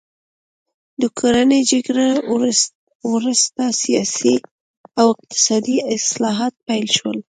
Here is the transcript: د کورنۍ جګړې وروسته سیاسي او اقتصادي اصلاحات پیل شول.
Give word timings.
د 1.01 1.03
کورنۍ 1.19 1.61
جګړې 1.71 2.09
وروسته 3.13 3.63
سیاسي 3.83 4.35
او 4.99 5.07
اقتصادي 5.15 5.77
اصلاحات 5.97 6.53
پیل 6.67 6.87
شول. 6.97 7.17